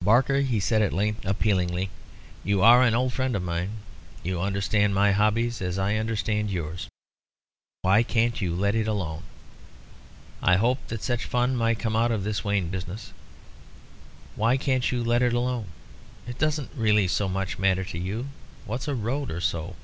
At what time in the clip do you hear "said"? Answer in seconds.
0.60-0.80